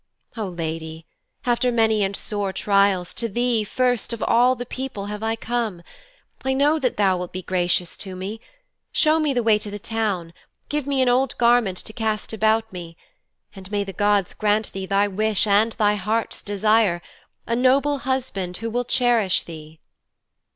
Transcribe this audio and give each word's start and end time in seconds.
O 0.35 0.47
lady, 0.47 1.05
after 1.45 1.71
many 1.71 2.03
and 2.03 2.15
sore 2.15 2.51
trials, 2.51 3.13
to 3.13 3.29
thee, 3.29 3.63
first 3.63 4.11
of 4.11 4.23
all 4.23 4.55
the 4.55 4.65
people, 4.65 5.05
have 5.13 5.21
I 5.21 5.35
come. 5.35 5.83
I 6.43 6.53
know 6.53 6.79
that 6.79 6.97
thou 6.97 7.17
wilt 7.17 7.31
be 7.31 7.43
gracious 7.43 7.95
to 7.97 8.15
me. 8.15 8.41
Show 8.91 9.19
me 9.19 9.31
the 9.31 9.43
way 9.43 9.59
to 9.59 9.69
the 9.69 9.77
town. 9.77 10.33
Give 10.69 10.87
me 10.87 11.03
an 11.03 11.07
old 11.09 11.37
garment 11.37 11.77
to 11.77 11.93
cast 11.93 12.33
about 12.33 12.73
me. 12.73 12.97
And 13.55 13.71
may 13.71 13.83
the 13.83 13.93
gods 13.93 14.33
grant 14.33 14.71
thee 14.71 14.87
thy 14.87 15.07
wish 15.07 15.45
and 15.45 15.71
heart's 15.75 16.41
desire 16.41 17.03
a 17.45 17.55
noble 17.55 17.99
husband 17.99 18.57
who 18.57 18.71
will 18.71 18.85
cherish 18.85 19.43
thee.' 19.43 19.79